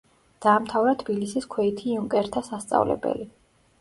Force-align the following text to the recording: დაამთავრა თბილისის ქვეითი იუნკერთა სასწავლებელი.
დაამთავრა 0.45 0.93
თბილისის 1.03 1.47
ქვეითი 1.55 1.93
იუნკერთა 1.93 2.43
სასწავლებელი. 2.49 3.33